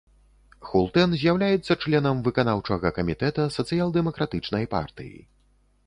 [0.69, 5.17] Хултэн з'яўляецца членам выканаўчага камітэта сацыял-дэмакратычнай партыі.